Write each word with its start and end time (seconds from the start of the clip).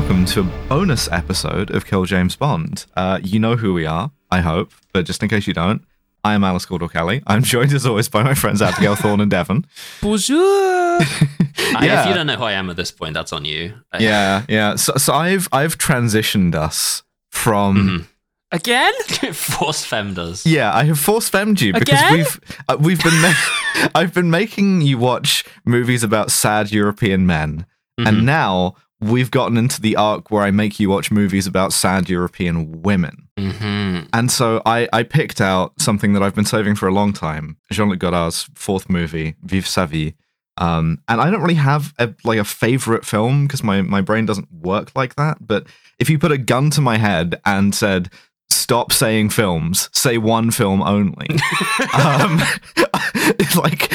Hello 0.00 0.12
and 0.16 0.24
welcome 0.26 0.44
to 0.48 0.64
a 0.64 0.68
bonus 0.68 1.12
episode 1.12 1.70
of 1.70 1.84
Kill 1.84 2.04
James 2.06 2.34
Bond. 2.34 2.86
Uh, 2.96 3.20
you 3.22 3.38
know 3.38 3.56
who 3.56 3.74
we 3.74 3.84
are, 3.84 4.10
I 4.30 4.40
hope, 4.40 4.72
but 4.94 5.04
just 5.04 5.22
in 5.22 5.28
case 5.28 5.46
you 5.46 5.52
don't, 5.52 5.82
I 6.24 6.32
am 6.34 6.42
Alice 6.42 6.64
Caldwell 6.64 6.88
Kelly. 6.88 7.22
I'm 7.26 7.42
joined 7.44 7.72
as 7.74 7.84
always 7.84 8.08
by 8.08 8.22
my 8.22 8.32
friends 8.34 8.62
Abigail 8.62 8.94
Thorn 8.96 9.20
and 9.20 9.30
Devon. 9.30 9.66
Bonjour. 10.00 10.38
I- 10.40 11.80
Yeah. 11.82 12.02
if 12.02 12.08
you 12.08 12.14
don't 12.14 12.26
know 12.26 12.36
who 12.36 12.44
I 12.44 12.52
am 12.52 12.70
at 12.70 12.76
this 12.76 12.90
point, 12.90 13.12
that's 13.14 13.32
on 13.32 13.44
you. 13.44 13.74
Yeah, 13.98 14.44
yeah. 14.48 14.76
So, 14.76 14.94
so 14.96 15.12
I've 15.12 15.48
I've 15.52 15.76
transitioned 15.76 16.54
us 16.54 17.02
from 17.30 18.08
Again? 18.52 18.92
Force 19.34 19.84
femmed 19.84 20.18
us. 20.18 20.46
yeah. 20.46 20.74
I 20.74 20.84
have 20.84 20.98
force 20.98 21.28
femmed 21.28 21.60
you 21.60 21.72
because 21.74 22.00
Again? 22.00 22.12
we've 22.16 22.40
uh, 22.68 22.76
we've 22.80 23.02
been 23.02 23.20
ma- 23.20 23.88
I've 23.94 24.14
been 24.14 24.30
making 24.30 24.80
you 24.80 24.96
watch 24.98 25.44
movies 25.66 26.02
about 26.02 26.30
sad 26.30 26.72
European 26.72 27.26
men, 27.26 27.66
and 27.98 28.24
now 28.24 28.74
we've 29.00 29.30
gotten 29.30 29.56
into 29.56 29.80
the 29.80 29.96
arc 29.96 30.30
where 30.30 30.42
I 30.42 30.50
make 30.50 30.78
you 30.78 30.90
watch 30.90 31.10
movies 31.10 31.46
about 31.46 31.72
sad 31.72 32.08
European 32.08 32.82
women. 32.82 33.28
hmm 33.38 34.00
And 34.12 34.30
so 34.30 34.60
I, 34.66 34.88
I 34.92 35.02
picked 35.02 35.40
out 35.40 35.72
something 35.78 36.12
that 36.12 36.22
I've 36.22 36.34
been 36.34 36.44
saving 36.44 36.74
for 36.74 36.86
a 36.86 36.92
long 36.92 37.12
time, 37.12 37.56
Jean-Luc 37.72 37.98
Godard's 37.98 38.48
fourth 38.54 38.90
movie, 38.90 39.36
Vivre 39.42 39.68
sa 39.68 39.86
vie. 39.86 40.14
Um, 40.58 41.02
and 41.08 41.20
I 41.20 41.30
don't 41.30 41.40
really 41.40 41.54
have 41.54 41.94
a, 41.98 42.12
like 42.22 42.38
a 42.38 42.44
favorite 42.44 43.06
film 43.06 43.46
because 43.46 43.64
my, 43.64 43.80
my 43.80 44.02
brain 44.02 44.26
doesn't 44.26 44.52
work 44.52 44.92
like 44.94 45.16
that. 45.16 45.38
But 45.40 45.66
if 45.98 46.10
you 46.10 46.18
put 46.18 46.32
a 46.32 46.38
gun 46.38 46.68
to 46.70 46.82
my 46.82 46.98
head 46.98 47.40
and 47.46 47.74
said, 47.74 48.10
stop 48.50 48.92
saying 48.92 49.30
films, 49.30 49.88
say 49.92 50.18
one 50.18 50.50
film 50.50 50.82
only, 50.82 51.28
um, 51.98 52.38
like 53.56 53.88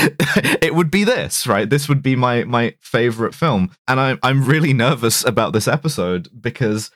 it 0.64 0.74
would 0.74 0.90
be 0.90 1.04
this, 1.04 1.46
right? 1.46 1.70
This 1.70 1.88
would 1.88 2.02
be 2.02 2.16
my, 2.16 2.44
my 2.46 2.76
favorite 2.80 3.36
film. 3.36 3.72
And 3.88 4.00
I, 4.00 4.18
I'm 4.24 4.46
really 4.46 4.74
nervous 4.74 5.24
about 5.26 5.54
this 5.54 5.68
episode 5.68 6.30
because 6.42 6.90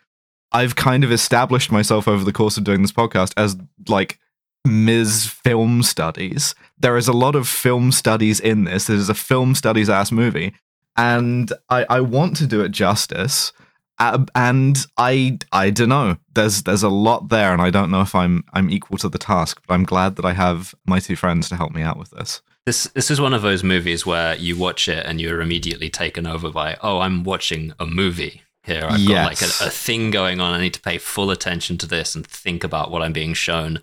I've 0.52 0.76
kind 0.76 1.04
of 1.04 1.12
established 1.12 1.72
myself 1.72 2.08
over 2.08 2.24
the 2.24 2.34
course 2.34 2.58
of 2.58 2.64
doing 2.64 2.82
this 2.82 2.92
podcast 2.92 3.34
as 3.38 3.58
like 3.88 4.20
Ms. 4.66 5.28
Film 5.28 5.84
Studies. 5.84 6.56
There 6.78 6.98
is 6.98 7.08
a 7.08 7.14
lot 7.14 7.36
of 7.36 7.48
film 7.48 7.92
studies 7.92 8.40
in 8.40 8.64
this. 8.64 8.88
This 8.88 9.00
is 9.00 9.10
a 9.10 9.14
film 9.14 9.56
studies 9.56 9.90
ass 9.90 10.12
movie, 10.12 10.54
and 10.98 11.52
I, 11.70 11.86
I 11.90 12.02
want 12.02 12.36
to 12.38 12.48
do 12.48 12.62
it 12.62 12.72
justice. 12.72 13.54
Uh, 14.00 14.26
and 14.34 14.86
I 14.98 15.38
I 15.52 15.70
don't 15.70 15.90
know. 15.90 16.18
There's 16.34 16.64
there's 16.64 16.84
a 16.84 16.90
lot 16.90 17.30
there, 17.30 17.52
and 17.52 17.62
I 17.62 17.70
don't 17.70 17.92
know 17.92 18.02
if 18.02 18.16
I'm 18.16 18.44
I'm 18.54 18.70
equal 18.70 18.98
to 19.00 19.10
the 19.10 19.18
task. 19.18 19.62
But 19.68 19.74
I'm 19.74 19.84
glad 19.84 20.16
that 20.16 20.26
I 20.26 20.34
have 20.34 20.74
my 20.86 21.00
two 21.00 21.16
friends 21.16 21.50
to 21.50 21.56
help 21.56 21.74
me 21.74 21.82
out 21.82 21.98
with 21.98 22.12
this. 22.12 22.42
This 22.66 22.84
this 22.94 23.12
is 23.12 23.20
one 23.20 23.34
of 23.34 23.42
those 23.42 23.64
movies 23.64 24.06
where 24.06 24.36
you 24.36 24.58
watch 24.58 24.88
it 24.88 25.06
and 25.06 25.20
you're 25.20 25.42
immediately 25.42 25.90
taken 25.90 26.26
over 26.26 26.50
by, 26.50 26.78
oh, 26.82 27.00
I'm 27.00 27.24
watching 27.24 27.74
a 27.80 27.86
movie 27.86 28.44
here. 28.64 28.86
I've 28.88 29.08
got 29.08 29.26
like 29.26 29.42
a, 29.42 29.66
a 29.66 29.70
thing 29.70 30.12
going 30.12 30.40
on. 30.40 30.54
I 30.54 30.62
need 30.62 30.74
to 30.76 30.82
pay 30.82 30.98
full 30.98 31.32
attention 31.32 31.78
to 31.80 31.88
this 31.88 32.16
and 32.16 32.26
think 32.26 32.64
about 32.64 32.92
what 32.92 33.02
I'm 33.02 33.14
being 33.14 33.34
shown. 33.34 33.82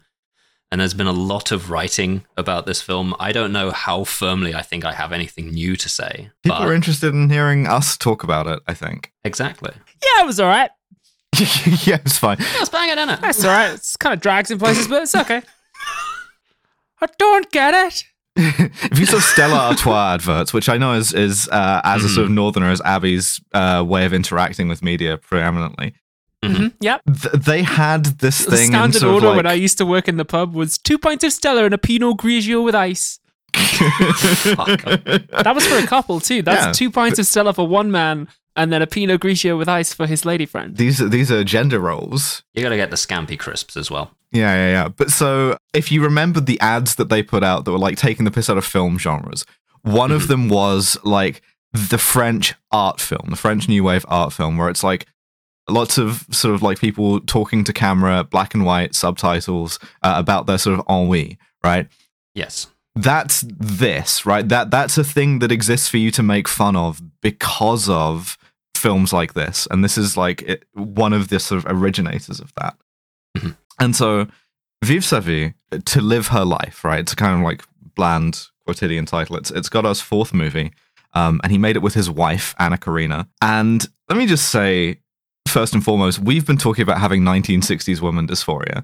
And 0.72 0.80
there's 0.80 0.94
been 0.94 1.06
a 1.06 1.12
lot 1.12 1.52
of 1.52 1.70
writing 1.70 2.24
about 2.36 2.66
this 2.66 2.82
film. 2.82 3.14
I 3.20 3.30
don't 3.30 3.52
know 3.52 3.70
how 3.70 4.02
firmly 4.02 4.54
I 4.54 4.62
think 4.62 4.84
I 4.84 4.92
have 4.92 5.12
anything 5.12 5.50
new 5.50 5.76
to 5.76 5.88
say. 5.88 6.30
People 6.42 6.58
but 6.58 6.66
are 6.66 6.74
interested 6.74 7.14
in 7.14 7.30
hearing 7.30 7.68
us 7.68 7.96
talk 7.96 8.24
about 8.24 8.46
it. 8.48 8.60
I 8.66 8.74
think. 8.74 9.12
exactly. 9.24 9.70
Yeah, 10.04 10.22
it 10.22 10.26
was 10.26 10.40
all 10.40 10.48
right. 10.48 10.70
yeah, 11.86 11.98
it's 12.04 12.18
fine. 12.18 12.38
Let's 12.38 12.70
bang 12.70 12.88
it 12.88 12.98
in 12.98 13.08
it. 13.10 13.20
That's 13.20 13.44
all 13.44 13.50
right. 13.50 13.72
It's 13.72 13.96
kind 13.96 14.12
of 14.12 14.20
drags 14.20 14.50
in 14.50 14.58
places, 14.58 14.88
but 14.88 15.02
it's 15.02 15.14
okay. 15.14 15.42
I 17.00 17.06
don't 17.18 17.50
get 17.52 17.74
it. 17.74 18.04
if 18.36 18.98
you 18.98 19.06
saw 19.06 19.18
Stella 19.18 19.56
Artois 19.70 20.14
adverts, 20.14 20.52
which 20.52 20.68
I 20.68 20.76
know 20.76 20.92
is 20.92 21.14
is 21.14 21.48
uh, 21.48 21.80
as 21.84 22.04
a 22.04 22.08
sort 22.08 22.26
of 22.26 22.30
northerner 22.30 22.70
as 22.70 22.82
Abby's 22.82 23.40
uh, 23.54 23.82
way 23.86 24.04
of 24.04 24.12
interacting 24.12 24.68
with 24.68 24.82
media 24.82 25.16
preeminently, 25.16 25.94
Mhm, 26.44 26.72
Yep. 26.80 27.00
th- 27.06 27.34
they 27.44 27.62
had 27.62 28.04
this 28.20 28.44
The 28.44 28.50
thing. 28.52 28.60
in 28.66 28.70
standard 28.70 29.00
sort 29.00 29.08
of 29.08 29.14
order 29.14 29.26
like, 29.28 29.36
when 29.36 29.46
I 29.46 29.54
used 29.54 29.78
to 29.78 29.86
work 29.86 30.06
in 30.08 30.16
the 30.16 30.24
pub 30.24 30.54
was 30.54 30.78
two 30.78 30.98
pints 30.98 31.24
of 31.24 31.32
Stella 31.32 31.64
and 31.64 31.74
a 31.74 31.78
Pinot 31.78 32.18
Grigio 32.18 32.62
with 32.64 32.74
ice. 32.74 33.18
That 33.54 35.52
was 35.54 35.66
for 35.66 35.76
a 35.78 35.86
couple 35.86 36.20
too. 36.20 36.42
That's 36.42 36.66
Yeah. 36.66 36.72
two 36.72 36.90
pints 36.90 37.18
of 37.18 37.26
Stella 37.26 37.52
for 37.54 37.66
one 37.66 37.90
man 37.90 38.28
and 38.54 38.72
then 38.72 38.82
a 38.82 38.86
Pinot 38.86 39.20
Grigio 39.20 39.58
with 39.58 39.68
ice 39.68 39.92
for 39.92 40.06
his 40.06 40.24
lady 40.24 40.46
friend. 40.46 40.76
these 40.76 41.00
are- 41.00 41.08
these 41.08 41.30
are 41.30 41.44
gender 41.44 41.78
roles. 41.80 42.42
You 42.54 42.62
got 42.62 42.70
to 42.70 42.76
get 42.76 42.90
the 42.90 42.96
scampy 42.96 43.38
crisps 43.38 43.76
as 43.76 43.90
well. 43.90 44.12
Yeah, 44.32 44.54
yeah, 44.54 44.70
yeah. 44.72 44.88
But 44.88 45.10
so 45.10 45.56
if 45.72 45.90
you 45.92 46.02
remember 46.02 46.40
the 46.40 46.60
ads 46.60 46.96
that 46.96 47.08
they 47.08 47.22
put 47.22 47.42
out 47.44 47.64
that 47.64 47.72
were 47.72 47.78
like 47.78 47.96
taking 47.96 48.24
the 48.24 48.30
piss 48.30 48.50
out 48.50 48.58
of 48.58 48.64
film 48.64 48.98
genres, 48.98 49.44
one 49.82 50.10
of 50.10 50.28
them 50.28 50.48
was 50.48 50.96
like 51.04 51.42
the 51.72 51.98
French 51.98 52.54
art 52.72 53.00
film, 53.00 53.26
the 53.30 53.36
French 53.36 53.68
new 53.68 53.84
wave 53.84 54.04
art 54.08 54.32
film, 54.32 54.56
where 54.56 54.68
it's 54.68 54.82
like 54.82 55.06
lots 55.68 55.98
of 55.98 56.26
sort 56.30 56.54
of 56.54 56.62
like 56.62 56.78
people 56.78 57.20
talking 57.20 57.64
to 57.64 57.72
camera, 57.72 58.24
black 58.24 58.54
and 58.54 58.64
white 58.64 58.94
subtitles 58.94 59.78
uh, 60.02 60.14
about 60.16 60.46
their 60.46 60.58
sort 60.58 60.78
of 60.78 60.84
ennui, 60.88 61.38
right? 61.64 61.88
Yes. 62.34 62.68
That's 62.94 63.44
this, 63.58 64.24
right? 64.24 64.48
That 64.48 64.70
that's 64.70 64.96
a 64.96 65.04
thing 65.04 65.40
that 65.40 65.52
exists 65.52 65.88
for 65.88 65.98
you 65.98 66.10
to 66.12 66.22
make 66.22 66.48
fun 66.48 66.76
of 66.76 67.00
because 67.20 67.88
of 67.88 68.38
films 68.74 69.12
like 69.12 69.34
this, 69.34 69.66
and 69.70 69.84
this 69.84 69.98
is 69.98 70.16
like 70.16 70.42
it, 70.42 70.64
one 70.72 71.12
of 71.12 71.28
the 71.28 71.38
sort 71.38 71.62
of 71.64 71.70
originators 71.70 72.40
of 72.40 72.52
that. 72.54 72.76
Mhm. 73.36 73.56
And 73.78 73.94
so, 73.94 74.28
Vivre 74.82 75.02
sa 75.02 75.20
vie, 75.20 75.54
to 75.84 76.00
live 76.00 76.28
her 76.28 76.44
life, 76.44 76.84
right? 76.84 77.00
It's 77.00 77.12
a 77.12 77.16
kind 77.16 77.34
of 77.34 77.40
like 77.44 77.64
bland 77.94 78.46
quotidian 78.64 79.04
title. 79.04 79.36
It's 79.36 79.50
it's 79.50 79.68
Godard's 79.68 80.00
fourth 80.00 80.32
movie, 80.32 80.72
um, 81.12 81.38
and 81.42 81.52
he 81.52 81.58
made 81.58 81.76
it 81.76 81.82
with 81.82 81.94
his 81.94 82.08
wife 82.08 82.54
Anna 82.58 82.78
Karina. 82.78 83.28
And 83.42 83.86
let 84.08 84.16
me 84.16 84.26
just 84.26 84.48
say, 84.48 85.00
first 85.46 85.74
and 85.74 85.82
foremost, 85.84 86.18
we've 86.18 86.46
been 86.46 86.56
talking 86.58 86.82
about 86.82 86.98
having 87.00 87.22
1960s 87.22 88.00
woman 88.00 88.26
dysphoria 88.26 88.78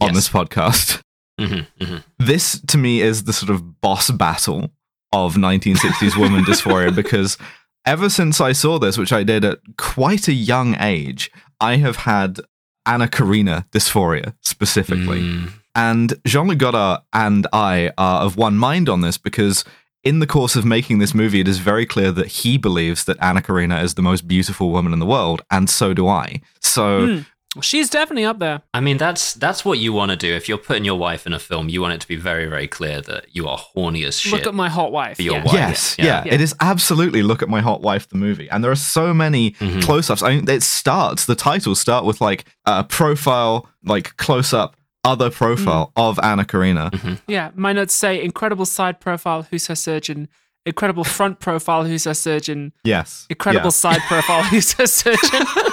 on 0.00 0.08
Yes. 0.08 0.14
this 0.14 0.28
podcast 0.28 1.02
hmm 1.38 1.60
hmm 1.80 1.96
this 2.18 2.60
to 2.66 2.76
me 2.76 3.00
is 3.00 3.24
the 3.24 3.32
sort 3.32 3.48
of 3.50 3.80
boss 3.80 4.10
battle 4.10 4.70
of 5.12 5.34
1960s 5.34 6.16
woman 6.16 6.44
dysphoria 6.48 6.94
because 6.94 7.38
ever 7.86 8.08
since 8.08 8.40
I 8.40 8.52
saw 8.52 8.78
this, 8.78 8.96
which 8.98 9.12
I 9.12 9.22
did 9.22 9.44
at 9.44 9.58
quite 9.76 10.28
a 10.28 10.32
young 10.32 10.76
age, 10.78 11.30
I 11.60 11.76
have 11.76 11.96
had 11.96 12.40
Anna 12.86 13.08
Karina 13.08 13.66
dysphoria 13.72 14.34
specifically. 14.42 15.20
Mm. 15.20 15.52
And 15.74 16.14
Jean 16.26 16.48
Luc 16.48 16.58
Godard 16.58 17.00
and 17.12 17.46
I 17.52 17.90
are 17.98 18.22
of 18.22 18.36
one 18.36 18.56
mind 18.56 18.88
on 18.88 19.00
this 19.00 19.18
because 19.18 19.64
in 20.04 20.18
the 20.18 20.26
course 20.26 20.56
of 20.56 20.64
making 20.64 20.98
this 20.98 21.14
movie, 21.14 21.40
it 21.40 21.48
is 21.48 21.58
very 21.58 21.86
clear 21.86 22.10
that 22.12 22.26
he 22.26 22.58
believes 22.58 23.04
that 23.04 23.16
Anna 23.20 23.40
Karina 23.42 23.80
is 23.82 23.94
the 23.94 24.02
most 24.02 24.26
beautiful 24.26 24.70
woman 24.70 24.92
in 24.92 24.98
the 24.98 25.06
world, 25.06 25.42
and 25.50 25.68
so 25.70 25.94
do 25.94 26.08
I. 26.08 26.40
So. 26.60 27.06
Hmm. 27.06 27.18
She's 27.60 27.90
definitely 27.90 28.24
up 28.24 28.38
there. 28.38 28.62
I 28.72 28.80
mean, 28.80 28.96
that's 28.96 29.34
that's 29.34 29.62
what 29.62 29.78
you 29.78 29.92
want 29.92 30.10
to 30.10 30.16
do. 30.16 30.32
If 30.32 30.48
you're 30.48 30.56
putting 30.56 30.86
your 30.86 30.98
wife 30.98 31.26
in 31.26 31.34
a 31.34 31.38
film, 31.38 31.68
you 31.68 31.82
want 31.82 31.92
it 31.92 32.00
to 32.00 32.08
be 32.08 32.16
very, 32.16 32.46
very 32.46 32.66
clear 32.66 33.02
that 33.02 33.26
you 33.36 33.46
are 33.46 33.58
horny 33.58 34.04
as 34.04 34.18
shit. 34.18 34.32
Look 34.32 34.46
at 34.46 34.54
my 34.54 34.70
hot 34.70 34.90
wife. 34.90 35.16
For 35.18 35.22
your 35.22 35.34
yeah. 35.34 35.44
wife. 35.44 35.52
Yes, 35.52 35.96
Yeah. 35.98 36.04
yeah, 36.06 36.22
Yeah. 36.24 36.34
It 36.36 36.40
is 36.40 36.54
absolutely 36.60 37.22
look 37.22 37.42
at 37.42 37.50
my 37.50 37.60
hot 37.60 37.82
wife 37.82 38.08
the 38.08 38.16
movie, 38.16 38.48
and 38.48 38.64
there 38.64 38.70
are 38.70 38.74
so 38.74 39.12
many 39.12 39.50
Mhm. 39.60 39.82
close-ups. 39.82 40.22
I 40.22 40.36
mean, 40.36 40.48
it 40.48 40.62
starts 40.62 41.26
the 41.26 41.34
titles 41.34 41.78
start 41.78 42.06
with 42.06 42.22
like 42.22 42.46
a 42.64 42.84
profile, 42.84 43.68
like 43.84 44.16
close-up, 44.16 44.74
other 45.04 45.30
mm. 45.30 45.34
profile 45.34 45.92
of 45.96 46.18
Anna 46.22 46.44
Karina. 46.44 46.90
Mm-hmm. 46.92 47.14
Yeah, 47.26 47.50
my 47.54 47.72
notes 47.72 47.94
say 47.94 48.22
incredible 48.22 48.66
side 48.66 49.00
profile, 49.00 49.42
who's 49.50 49.66
her 49.66 49.74
surgeon. 49.74 50.28
Incredible 50.64 51.02
front 51.02 51.40
profile, 51.40 51.82
who's 51.84 52.04
her 52.04 52.14
surgeon. 52.14 52.72
Yes, 52.84 53.26
Incredible 53.28 53.66
Yeah. 53.66 53.70
side 53.70 54.00
profile, 54.02 54.44
who's 54.44 54.72
her 54.74 54.86
surgeon. 54.86 55.18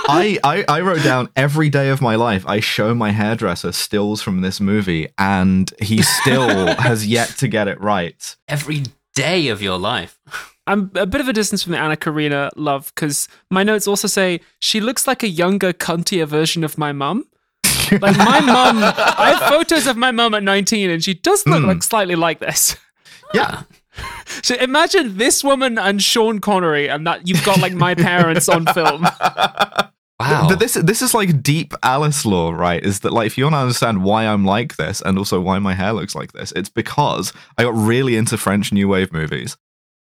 I, 0.09 0.39
I 0.43 0.65
I 0.67 0.81
wrote 0.81 1.03
down 1.03 1.29
every 1.35 1.69
day 1.69 1.89
of 1.89 2.01
my 2.01 2.15
life. 2.15 2.43
I 2.47 2.59
show 2.59 2.95
my 2.95 3.11
hairdresser 3.11 3.71
stills 3.71 4.23
from 4.23 4.41
this 4.41 4.59
movie, 4.59 5.09
and 5.19 5.71
he 5.79 6.01
still 6.01 6.73
has 6.79 7.05
yet 7.05 7.29
to 7.37 7.47
get 7.47 7.67
it 7.67 7.79
right. 7.79 8.35
Every 8.47 8.81
day 9.13 9.49
of 9.49 9.61
your 9.61 9.77
life. 9.77 10.19
I'm 10.65 10.89
a 10.95 11.05
bit 11.05 11.21
of 11.21 11.27
a 11.27 11.33
distance 11.33 11.61
from 11.61 11.73
the 11.73 11.79
Anna 11.79 11.95
Karina 11.95 12.49
love 12.55 12.91
because 12.95 13.27
my 13.51 13.61
notes 13.61 13.87
also 13.87 14.07
say 14.07 14.39
she 14.59 14.79
looks 14.79 15.05
like 15.07 15.21
a 15.21 15.27
younger, 15.27 15.71
cuntier 15.71 16.25
version 16.27 16.63
of 16.63 16.79
my 16.79 16.91
mum. 16.91 17.25
Like 18.01 18.17
my 18.17 18.39
mum, 18.39 18.77
I 18.83 19.35
have 19.37 19.49
photos 19.49 19.87
of 19.87 19.97
my 19.97 20.11
mum 20.11 20.33
at 20.33 20.43
19, 20.43 20.89
and 20.89 21.03
she 21.03 21.13
does 21.15 21.45
look 21.47 21.63
like 21.63 21.83
slightly 21.83 22.15
like 22.15 22.39
this. 22.39 22.75
Yeah, 23.31 23.61
So 24.41 24.55
imagine 24.55 25.17
this 25.17 25.43
woman 25.43 25.77
and 25.77 26.01
Sean 26.01 26.39
Connery, 26.39 26.89
and 26.89 27.05
that 27.05 27.27
you've 27.27 27.45
got 27.45 27.59
like 27.59 27.73
my 27.73 27.93
parents 27.93 28.49
on 28.49 28.65
film. 28.67 29.05
Wow. 30.19 30.47
But 30.49 30.59
this 30.59 30.73
this 30.73 31.01
is 31.01 31.13
like 31.13 31.41
deep 31.41 31.73
Alice 31.81 32.25
lore, 32.25 32.53
right? 32.53 32.83
Is 32.83 32.99
that 33.01 33.13
like 33.13 33.27
if 33.27 33.37
you 33.37 33.45
want 33.45 33.53
to 33.53 33.59
understand 33.59 34.03
why 34.03 34.25
I'm 34.27 34.43
like 34.43 34.75
this 34.75 35.01
and 35.05 35.17
also 35.17 35.39
why 35.39 35.59
my 35.59 35.73
hair 35.73 35.93
looks 35.93 36.13
like 36.13 36.33
this, 36.33 36.51
it's 36.57 36.67
because 36.67 37.31
I 37.57 37.63
got 37.63 37.73
really 37.73 38.17
into 38.17 38.37
French 38.37 38.73
New 38.73 38.89
Wave 38.89 39.13
movies. 39.13 39.55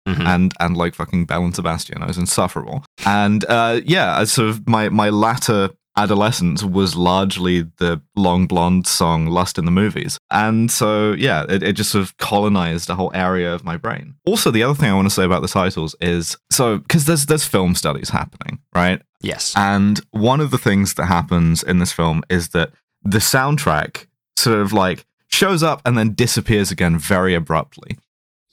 Mhm. 0.06 0.20
And 0.24 0.52
and 0.60 0.76
like 0.76 0.94
fucking 0.94 1.24
Belle 1.24 1.44
and 1.44 1.54
Sebastian, 1.54 2.00
I 2.00 2.06
was 2.06 2.16
insufferable. 2.18 2.84
And 3.04 3.44
uh, 3.46 3.80
yeah, 3.84 4.16
I 4.16 4.22
sort 4.24 4.50
of 4.50 4.68
my 4.68 4.88
my 4.88 5.10
latter 5.10 5.70
adolescence 5.96 6.62
was 6.64 6.96
largely 6.96 7.62
the 7.78 8.00
Long 8.16 8.46
Blondes 8.46 8.90
song 8.90 9.26
Lust 9.26 9.58
in 9.58 9.64
the 9.64 9.70
Movies. 9.70 10.18
And 10.30 10.70
so, 10.70 11.12
yeah, 11.12 11.44
it, 11.48 11.62
it 11.62 11.72
just 11.74 11.90
sort 11.90 12.02
of 12.02 12.16
colonized 12.16 12.90
a 12.90 12.94
whole 12.94 13.12
area 13.14 13.52
of 13.54 13.64
my 13.64 13.76
brain. 13.76 14.14
Also, 14.26 14.50
the 14.50 14.62
other 14.62 14.74
thing 14.74 14.90
I 14.90 14.94
want 14.94 15.06
to 15.06 15.14
say 15.14 15.24
about 15.24 15.42
the 15.42 15.48
titles 15.48 15.94
is 16.00 16.36
so, 16.50 16.78
because 16.78 17.04
there's, 17.04 17.26
there's 17.26 17.44
film 17.44 17.74
studies 17.74 18.10
happening, 18.10 18.60
right? 18.74 19.00
Yes. 19.20 19.54
And 19.56 20.00
one 20.10 20.40
of 20.40 20.50
the 20.50 20.58
things 20.58 20.94
that 20.94 21.06
happens 21.06 21.62
in 21.62 21.78
this 21.78 21.92
film 21.92 22.22
is 22.28 22.48
that 22.50 22.70
the 23.02 23.18
soundtrack 23.18 24.06
sort 24.36 24.58
of 24.58 24.72
like 24.72 25.04
shows 25.28 25.62
up 25.62 25.82
and 25.84 25.96
then 25.96 26.14
disappears 26.14 26.70
again 26.70 26.98
very 26.98 27.34
abruptly. 27.34 27.98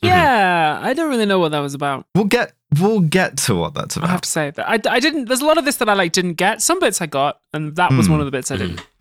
Yeah, 0.01 0.79
I 0.81 0.93
don't 0.93 1.09
really 1.09 1.27
know 1.27 1.37
what 1.37 1.51
that 1.51 1.59
was 1.59 1.75
about. 1.75 2.05
We'll 2.15 2.25
get 2.25 2.53
we'll 2.79 2.99
get 3.01 3.37
to 3.37 3.55
what 3.55 3.73
that's 3.73 3.95
about. 3.97 4.09
I 4.09 4.11
have 4.11 4.21
to 4.21 4.29
say 4.29 4.51
that 4.51 4.67
I, 4.69 4.79
I 4.89 4.99
didn't. 4.99 5.25
There's 5.25 5.41
a 5.41 5.45
lot 5.45 5.57
of 5.57 5.65
this 5.65 5.77
that 5.77 5.89
I 5.89 5.93
like 5.93 6.11
didn't 6.11 6.33
get. 6.35 6.61
Some 6.61 6.79
bits 6.79 7.01
I 7.01 7.05
got, 7.07 7.39
and 7.53 7.75
that 7.75 7.91
was 7.91 8.05
Hmm. 8.07 8.13
one 8.13 8.21
of 8.21 8.25
the 8.25 8.31
bits 8.31 8.51
I 8.51 8.57
didn't. 8.57 8.85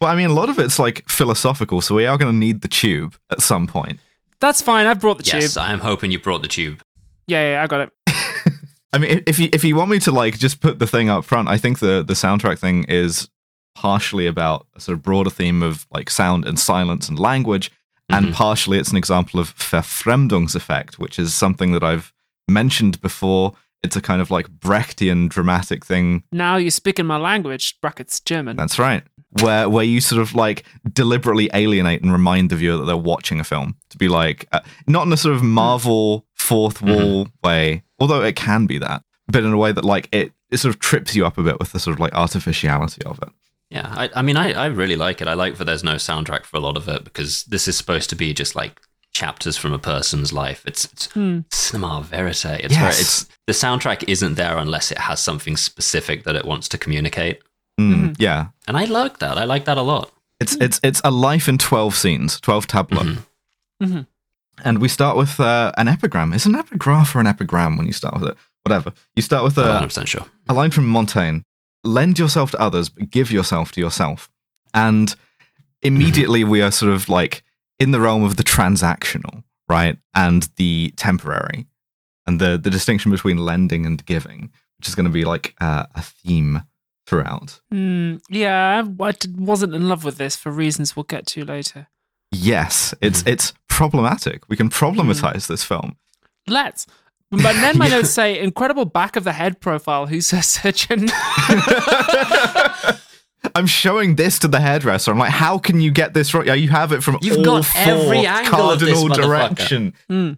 Well, 0.00 0.10
I 0.12 0.16
mean, 0.16 0.28
a 0.28 0.34
lot 0.34 0.50
of 0.50 0.58
it's 0.58 0.78
like 0.80 1.08
philosophical, 1.08 1.80
so 1.80 1.94
we 1.94 2.04
are 2.04 2.18
going 2.18 2.30
to 2.30 2.36
need 2.36 2.60
the 2.62 2.68
tube 2.68 3.14
at 3.30 3.40
some 3.40 3.66
point. 3.68 4.00
That's 4.40 4.60
fine. 4.60 4.86
I've 4.86 5.00
brought 5.00 5.18
the 5.18 5.24
yes, 5.24 5.54
tube. 5.54 5.62
I 5.62 5.72
am 5.72 5.78
hoping 5.78 6.10
you 6.10 6.18
brought 6.18 6.42
the 6.42 6.48
tube. 6.48 6.82
Yeah, 7.28 7.52
yeah, 7.52 7.62
I 7.62 7.66
got 7.68 7.80
it. 7.82 7.92
I 8.92 8.98
mean, 8.98 9.22
if 9.26 9.38
you 9.38 9.48
if 9.52 9.62
you 9.64 9.76
want 9.76 9.90
me 9.92 10.00
to 10.00 10.10
like 10.10 10.36
just 10.38 10.60
put 10.60 10.78
the 10.80 10.86
thing 10.86 11.08
up 11.08 11.24
front, 11.24 11.48
I 11.48 11.56
think 11.58 11.78
the 11.78 12.02
the 12.06 12.14
soundtrack 12.14 12.58
thing 12.58 12.84
is 12.84 13.30
partially 13.76 14.26
about 14.26 14.66
a 14.76 14.80
sort 14.80 14.98
of 14.98 15.02
broader 15.02 15.30
theme 15.30 15.62
of 15.62 15.86
like 15.92 16.10
sound 16.10 16.44
and 16.44 16.58
silence 16.58 17.08
and 17.08 17.18
language, 17.18 17.70
and 18.10 18.26
Mhm. 18.26 18.32
partially 18.34 18.78
it's 18.78 18.90
an 18.90 18.96
example 18.98 19.40
of 19.40 19.54
Verfremdungseffekt, 19.56 20.94
which 20.98 21.18
is 21.18 21.34
something 21.34 21.72
that 21.72 21.84
I've 21.84 22.12
mentioned 22.48 23.00
before. 23.00 23.54
It's 23.82 23.96
a 23.96 24.00
kind 24.00 24.22
of 24.22 24.30
like 24.30 24.48
Brechtian 24.48 25.28
dramatic 25.28 25.84
thing 25.84 26.24
Now 26.32 26.56
you're 26.56 26.70
speaking 26.70 27.04
my 27.04 27.18
language. 27.18 27.78
Brackets 27.82 28.18
German. 28.18 28.56
That's 28.56 28.78
right. 28.78 29.02
Where 29.42 29.68
where 29.68 29.84
you 29.84 30.00
sort 30.00 30.22
of 30.22 30.34
like 30.34 30.64
deliberately 30.90 31.50
alienate 31.52 32.02
and 32.02 32.10
remind 32.10 32.50
the 32.50 32.56
viewer 32.56 32.78
that 32.78 32.84
they're 32.84 32.96
watching 32.96 33.40
a 33.40 33.44
film 33.44 33.76
to 33.90 33.98
be 33.98 34.08
like 34.08 34.46
uh, 34.52 34.60
not 34.86 35.06
in 35.06 35.12
a 35.12 35.16
sort 35.16 35.34
of 35.34 35.42
Marvel 35.42 36.24
fourth 36.34 36.80
wall 36.80 37.28
way, 37.42 37.82
although 37.98 38.22
it 38.22 38.36
can 38.36 38.66
be 38.66 38.78
that, 38.78 39.02
but 39.26 39.44
in 39.44 39.52
a 39.52 39.56
way 39.56 39.72
that 39.72 39.84
like 39.84 40.08
it 40.12 40.32
it 40.50 40.58
sort 40.58 40.74
of 40.74 40.80
trips 40.80 41.14
you 41.14 41.26
up 41.26 41.36
a 41.36 41.42
bit 41.42 41.58
with 41.58 41.72
the 41.72 41.80
sort 41.80 41.94
of 41.94 42.00
like 42.00 42.14
artificiality 42.14 43.02
of 43.04 43.18
it. 43.22 43.28
Yeah, 43.70 43.92
I, 43.92 44.10
I 44.14 44.22
mean, 44.22 44.36
I, 44.36 44.52
I 44.52 44.66
really 44.66 44.94
like 44.94 45.20
it. 45.20 45.26
I 45.26 45.34
like 45.34 45.56
that 45.56 45.64
there's 45.64 45.82
no 45.82 45.96
soundtrack 45.96 46.44
for 46.44 46.58
a 46.58 46.60
lot 46.60 46.76
of 46.76 46.88
it 46.88 47.02
because 47.02 47.44
this 47.44 47.66
is 47.66 47.76
supposed 47.76 48.08
to 48.10 48.16
be 48.16 48.32
just 48.32 48.54
like 48.54 48.80
chapters 49.14 49.56
from 49.56 49.72
a 49.72 49.78
person's 49.78 50.32
life. 50.32 50.62
It's, 50.66 50.84
it's 50.92 51.06
Hmm. 51.12 51.40
cinema 51.50 52.02
verite. 52.02 52.60
It's 52.64 52.74
very, 52.74 52.86
Yes. 52.86 53.00
it's 53.00 53.26
the 53.46 53.52
soundtrack 53.54 54.04
isn't 54.08 54.34
there 54.34 54.58
unless 54.58 54.90
it 54.92 54.98
has 54.98 55.20
something 55.20 55.56
specific 55.56 56.24
that 56.24 56.36
it 56.36 56.44
wants 56.44 56.68
to 56.68 56.78
communicate. 56.78 57.40
Mm, 57.80 58.14
Yeah, 58.18 58.46
And 58.68 58.76
I 58.76 58.84
like 58.84 59.18
that. 59.20 59.38
I 59.38 59.44
like 59.44 59.64
that 59.64 59.78
a 59.78 59.82
lot. 59.82 60.10
it's 60.40 60.56
it's 60.56 60.80
it's 60.82 61.00
a 61.04 61.10
life 61.10 61.48
in 61.48 61.58
twelve 61.58 61.94
scenes, 61.94 62.40
twelve 62.40 62.66
tableaux, 62.66 63.04
Mhm. 63.04 63.18
Mhm. 63.82 64.06
and 64.64 64.78
we 64.80 64.88
start 64.88 65.16
with 65.16 65.38
uh, 65.40 65.70
an 65.76 65.88
epigram. 65.88 66.32
Is 66.34 66.46
an 66.46 66.54
epigraph 66.56 67.14
or 67.16 67.20
an 67.20 67.26
epigram 67.26 67.76
when 67.76 67.86
you 67.86 67.92
start 67.92 68.14
with 68.14 68.24
it? 68.30 68.36
Whatever. 68.64 68.92
You 69.16 69.22
start 69.22 69.44
with 69.44 69.56
I'm 69.58 69.66
not 69.66 69.82
100% 69.82 70.08
sure. 70.08 70.26
a 70.48 70.54
line 70.54 70.70
from 70.72 70.86
Montaigne 70.88 71.40
lend 71.84 72.18
yourself 72.18 72.50
to 72.50 72.60
others 72.60 72.88
but 72.88 73.10
give 73.10 73.30
yourself 73.30 73.70
to 73.72 73.80
yourself 73.80 74.28
and 74.72 75.14
immediately 75.82 76.42
we 76.42 76.62
are 76.62 76.70
sort 76.72 76.90
of 76.92 77.08
like 77.08 77.42
in 77.78 77.90
the 77.90 78.00
realm 78.00 78.24
of 78.24 78.36
the 78.36 78.44
transactional 78.44 79.42
right 79.68 79.98
and 80.14 80.48
the 80.56 80.92
temporary 80.96 81.66
and 82.26 82.40
the 82.40 82.58
the 82.58 82.70
distinction 82.70 83.10
between 83.10 83.38
lending 83.38 83.86
and 83.86 84.04
giving 84.06 84.50
which 84.78 84.88
is 84.88 84.94
going 84.94 85.06
to 85.06 85.12
be 85.12 85.24
like 85.24 85.54
uh, 85.60 85.86
a 85.94 86.02
theme 86.02 86.62
throughout 87.06 87.60
Hmm, 87.70 88.16
yeah, 88.30 88.82
I 88.82 89.06
wasn't 89.36 89.74
in 89.74 89.88
love 89.88 90.04
with 90.04 90.16
this 90.16 90.36
for 90.36 90.50
reasons 90.50 90.96
we'll 90.96 91.04
get 91.04 91.26
to 91.28 91.44
later. 91.44 91.88
yes 92.30 92.94
it's 93.00 93.22
it's 93.26 93.52
problematic 93.68 94.48
we 94.48 94.56
can 94.56 94.70
problematize 94.70 95.46
this 95.48 95.64
film 95.64 95.96
Let's. 96.46 96.86
But 97.30 97.54
then 97.54 97.78
my 97.78 97.88
notes 97.94 98.10
say 98.10 98.38
incredible 98.38 98.84
back 98.84 99.16
of 99.16 99.24
the 99.24 99.32
head 99.32 99.60
profile. 99.60 100.06
Who's 100.06 100.32
a 100.32 100.42
surgeon? 100.42 101.08
I'm 103.54 103.66
showing 103.66 104.16
this 104.16 104.38
to 104.40 104.48
the 104.48 104.58
hairdresser. 104.60 105.10
I'm 105.12 105.18
like, 105.18 105.30
how 105.30 105.58
can 105.58 105.80
you 105.80 105.90
get 105.92 106.12
this 106.14 106.34
right? 106.34 106.46
Yeah, 106.46 106.54
you 106.54 106.68
have 106.70 106.92
it 106.92 107.02
from 107.02 107.18
You've 107.22 107.38
all 107.38 107.44
got 107.44 107.64
four 107.64 107.82
every 107.82 108.26
angle 108.26 108.70
of 108.70 108.80
this 108.80 108.98
cardinal 109.00 109.16
direction. 109.28 109.94
Hmm. 110.08 110.32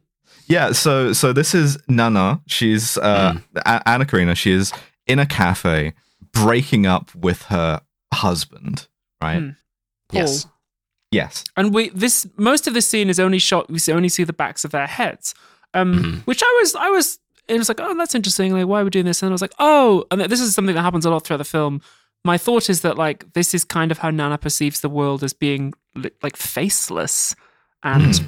Yeah, 0.49 0.73
so 0.73 1.13
so 1.13 1.33
this 1.33 1.55
is 1.55 1.79
Nana. 1.89 2.41
She's 2.47 2.97
uh, 2.99 3.33
Hmm. 3.33 3.39
A- 3.65 3.89
Anna 3.89 4.05
Karina. 4.07 4.35
She 4.35 4.53
is 4.53 4.73
in 5.07 5.19
a 5.19 5.27
cafe 5.27 5.95
breaking 6.33 6.87
up 6.87 7.15
with 7.15 7.43
her 7.45 7.81
husband. 8.13 8.87
Right? 9.23 9.39
Hmm. 9.41 9.51
Yes. 10.13 10.45
Paul. 10.45 10.53
Yes. 11.13 11.45
and 11.57 11.73
we 11.73 11.89
this 11.91 12.27
most 12.37 12.67
of 12.67 12.75
this 12.75 12.87
scene 12.87 13.09
is 13.09 13.19
only 13.19 13.39
shot. 13.39 13.71
We 13.71 13.79
only 13.91 14.09
see 14.09 14.25
the 14.25 14.33
backs 14.33 14.65
of 14.65 14.73
their 14.73 14.87
heads, 14.87 15.35
um, 15.73 15.95
Mhm. 15.95 16.27
which 16.27 16.43
I 16.43 16.59
was 16.61 16.75
I 16.75 16.91
was. 16.91 17.19
It 17.49 17.57
was 17.59 17.69
like, 17.69 17.81
oh, 17.81 17.95
that's 17.97 18.15
interesting. 18.17 18.53
Like, 18.53 18.67
why 18.67 18.81
are 18.81 18.85
we 18.85 18.91
doing 18.91 19.05
this? 19.05 19.23
And 19.23 19.31
I 19.31 19.33
was 19.33 19.41
like, 19.41 19.55
oh, 19.61 20.05
and 20.11 20.21
this 20.21 20.41
is 20.41 20.53
something 20.53 20.75
that 20.75 20.83
happens 20.83 21.07
a 21.07 21.11
lot 21.11 21.25
throughout 21.25 21.37
the 21.39 21.45
film. 21.45 21.81
My 22.27 22.39
thought 22.39 22.69
is 22.69 22.81
that 22.81 22.99
like 22.99 23.33
this 23.35 23.55
is 23.55 23.65
kind 23.65 23.91
of 23.93 23.99
how 23.99 24.11
Nana 24.11 24.37
perceives 24.39 24.81
the 24.81 24.89
world 24.89 25.23
as 25.23 25.33
being 25.33 25.73
like 26.23 26.37
faceless 26.37 27.35
and 27.83 28.21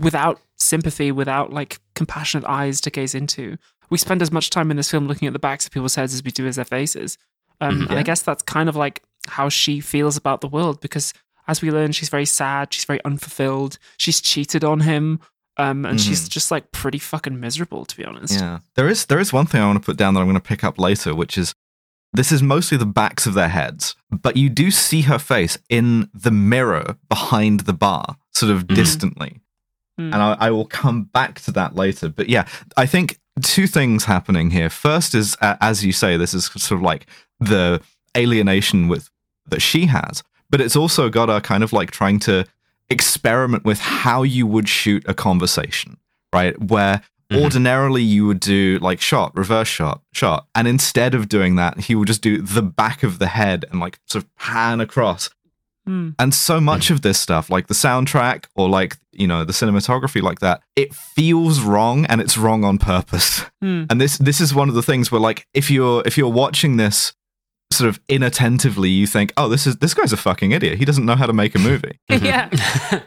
without 0.00 0.40
sympathy, 0.56 1.12
without 1.12 1.52
like 1.52 1.78
compassionate 1.94 2.44
eyes 2.48 2.80
to 2.82 2.90
gaze 2.90 3.14
into. 3.14 3.56
We 3.90 3.98
spend 3.98 4.22
as 4.22 4.32
much 4.32 4.50
time 4.50 4.70
in 4.70 4.76
this 4.76 4.90
film 4.90 5.06
looking 5.06 5.26
at 5.28 5.32
the 5.32 5.38
backs 5.38 5.64
of 5.66 5.72
people's 5.72 5.94
heads 5.94 6.12
as 6.14 6.22
we 6.24 6.30
do 6.32 6.46
as 6.46 6.56
their 6.56 6.64
faces. 6.64 7.16
Um, 7.60 7.82
Mhm. 7.82 7.90
And 7.90 7.98
I 7.98 8.02
guess 8.02 8.22
that's 8.22 8.42
kind 8.42 8.68
of 8.68 8.76
like 8.76 9.02
how 9.28 9.48
she 9.48 9.80
feels 9.80 10.16
about 10.16 10.40
the 10.40 10.48
world 10.48 10.80
because 10.80 11.14
as 11.46 11.62
we 11.62 11.70
learn, 11.70 11.92
she's 11.92 12.08
very 12.08 12.26
sad, 12.26 12.72
she's 12.74 12.84
very 12.84 13.02
unfulfilled, 13.04 13.78
she's 13.98 14.20
cheated 14.20 14.64
on 14.64 14.80
him, 14.80 15.20
um, 15.56 15.86
and 15.86 16.00
she's 16.00 16.28
just 16.28 16.50
like 16.50 16.70
pretty 16.72 16.98
fucking 16.98 17.38
miserable, 17.40 17.84
to 17.84 17.96
be 17.96 18.04
honest. 18.04 18.34
Yeah. 18.34 18.58
There 18.74 18.88
is 18.88 19.06
there 19.06 19.18
is 19.20 19.32
one 19.32 19.46
thing 19.46 19.62
I 19.62 19.66
want 19.66 19.80
to 19.82 19.86
put 19.86 19.96
down 19.96 20.14
that 20.14 20.20
I'm 20.20 20.26
going 20.26 20.34
to 20.34 20.40
pick 20.40 20.62
up 20.64 20.78
later, 20.78 21.14
which 21.14 21.38
is 21.38 21.54
this 22.12 22.32
is 22.32 22.42
mostly 22.42 22.78
the 22.78 22.86
backs 22.86 23.26
of 23.26 23.34
their 23.34 23.48
heads, 23.48 23.94
but 24.10 24.36
you 24.36 24.48
do 24.48 24.70
see 24.70 25.02
her 25.02 25.18
face 25.18 25.58
in 25.68 26.08
the 26.14 26.30
mirror 26.30 26.96
behind 27.08 27.60
the 27.60 27.72
bar, 27.72 28.16
sort 28.32 28.50
of 28.52 28.66
Mhm. 28.66 28.74
distantly. 28.74 29.40
Hmm. 29.98 30.14
and 30.14 30.22
I, 30.22 30.36
I 30.38 30.50
will 30.52 30.64
come 30.64 31.02
back 31.12 31.40
to 31.40 31.50
that 31.52 31.74
later. 31.74 32.08
But 32.08 32.28
yeah, 32.28 32.46
I 32.76 32.86
think 32.86 33.18
two 33.42 33.66
things 33.66 34.04
happening 34.04 34.50
here. 34.52 34.70
First 34.70 35.12
is, 35.12 35.36
uh, 35.40 35.56
as 35.60 35.84
you 35.84 35.90
say, 35.90 36.16
this 36.16 36.34
is 36.34 36.44
sort 36.46 36.70
of 36.78 36.82
like 36.82 37.06
the 37.40 37.80
alienation 38.16 38.86
with 38.86 39.10
that 39.48 39.60
she 39.60 39.86
has, 39.86 40.22
but 40.50 40.60
it's 40.60 40.76
also 40.76 41.08
got 41.08 41.28
her 41.28 41.40
kind 41.40 41.64
of 41.64 41.72
like 41.72 41.90
trying 41.90 42.20
to 42.20 42.44
experiment 42.88 43.64
with 43.64 43.80
how 43.80 44.22
you 44.22 44.46
would 44.46 44.68
shoot 44.68 45.04
a 45.08 45.14
conversation, 45.14 45.96
right? 46.32 46.60
Where 46.62 47.02
Mhm. 47.30 47.42
ordinarily 47.42 48.02
you 48.02 48.26
would 48.26 48.40
do 48.40 48.78
like 48.80 49.00
shot, 49.02 49.36
reverse 49.36 49.68
shot, 49.68 50.00
shot, 50.12 50.46
and 50.54 50.66
instead 50.66 51.14
of 51.14 51.28
doing 51.28 51.56
that, 51.56 51.80
he 51.80 51.94
will 51.94 52.04
just 52.06 52.22
do 52.22 52.40
the 52.40 52.62
back 52.62 53.02
of 53.02 53.18
the 53.18 53.26
head 53.26 53.64
and 53.70 53.80
like 53.80 53.98
sort 54.06 54.24
of 54.24 54.36
pan 54.36 54.80
across 54.80 55.28
Hmm. 55.86 56.10
and 56.18 56.34
so 56.34 56.60
much 56.60 56.90
of 56.90 57.00
this 57.00 57.18
stuff, 57.18 57.48
like 57.50 57.66
the 57.66 57.74
soundtrack 57.74 58.44
or 58.54 58.68
like, 58.68 58.98
you 59.12 59.26
know, 59.26 59.42
the 59.44 59.52
cinematography 59.54 60.20
like 60.22 60.40
that, 60.40 60.62
it 60.76 60.94
feels 60.94 61.60
wrong 61.60 62.04
and 62.06 62.20
it's 62.20 62.36
wrong 62.36 62.62
on 62.64 62.76
purpose. 62.78 63.44
Hmm. 63.62 63.84
And 63.90 63.98
this 64.00 64.18
this 64.18 64.40
is 64.40 64.54
one 64.54 64.68
of 64.68 64.74
the 64.74 64.82
things 64.82 65.10
where 65.12 65.20
like 65.20 65.46
if 65.54 65.70
you're 65.70 66.02
if 66.06 66.16
you're 66.18 66.28
watching 66.32 66.76
this 66.76 67.12
sort 67.70 67.88
of 67.88 68.00
inattentively, 68.08 68.88
you 68.90 69.06
think, 69.06 69.32
Oh, 69.36 69.48
this 69.48 69.66
is 69.66 69.76
this 69.76 69.92
guy's 69.94 70.12
a 70.12 70.16
fucking 70.16 70.52
idiot. 70.52 70.78
He 70.78 70.84
doesn't 70.86 71.04
know 71.06 71.16
how 71.16 71.26
to 71.26 71.32
make 71.34 71.54
a 71.54 71.58
movie. 71.58 71.98
yeah. 72.08 72.48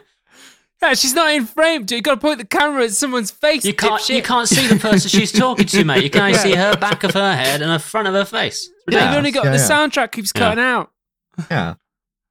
Yeah, 0.82 0.94
she's 0.94 1.14
not 1.14 1.32
in 1.32 1.46
frame. 1.46 1.84
dude. 1.84 1.96
You 1.98 2.02
got 2.02 2.14
to 2.16 2.20
point 2.20 2.38
the 2.38 2.44
camera 2.44 2.84
at 2.84 2.90
someone's 2.92 3.30
face. 3.30 3.64
You 3.64 3.72
can't, 3.72 4.00
dipshit. 4.02 4.16
you 4.16 4.22
can't 4.22 4.48
see 4.48 4.66
the 4.66 4.76
person 4.76 5.08
she's 5.08 5.30
talking 5.38 5.66
to, 5.66 5.84
mate. 5.84 6.02
You 6.02 6.10
can 6.10 6.22
only 6.22 6.34
see 6.34 6.54
her 6.54 6.76
back 6.76 7.04
of 7.04 7.12
her 7.14 7.36
head 7.36 7.62
and 7.62 7.70
the 7.70 7.78
front 7.78 8.08
of 8.08 8.14
her 8.14 8.24
face. 8.24 8.68
It's 8.88 8.94
Yeah, 8.96 8.98
ridiculous. 8.98 9.08
you've 9.10 9.16
only 9.18 9.30
got 9.30 9.44
Yeah, 9.44 9.50
the 9.52 9.56
yeah. 9.58 9.68
soundtrack 9.68 10.12
keeps 10.12 10.32
Yeah. 10.34 10.40
cutting 10.40 10.64
out. 10.64 10.90
Yeah. 11.50 11.74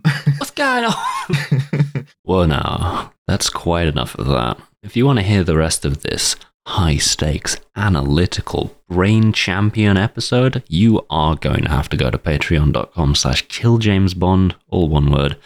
What's 0.37 0.51
going 0.51 0.83
on? 0.85 2.05
Well, 2.25 2.47
now, 2.47 3.13
that's 3.27 3.49
quite 3.49 3.87
enough 3.87 4.15
of 4.15 4.27
that. 4.27 4.57
If 4.83 4.95
you 4.97 5.05
want 5.05 5.19
to 5.19 5.23
hear 5.23 5.43
the 5.43 5.55
rest 5.57 5.85
of 5.85 6.01
this 6.01 6.35
high 6.67 6.97
stakes, 6.97 7.57
analytical, 7.75 8.75
brain 8.89 9.31
champion 9.33 9.97
episode, 9.97 10.63
you 10.67 11.05
are 11.09 11.35
going 11.35 11.63
to 11.63 11.69
have 11.69 11.89
to 11.89 11.97
go 11.97 12.09
to 12.11 12.17
patreon.com 12.17 13.15
slash 13.15 13.47
killjamesbond, 13.47 14.53
all 14.69 14.87
one 14.89 15.11
word, 15.11 15.37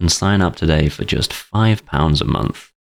and 0.00 0.10
sign 0.10 0.42
up 0.42 0.56
today 0.56 0.88
for 0.88 1.04
just 1.04 1.32
£5 1.32 2.20
a 2.20 2.24
month. 2.24 2.70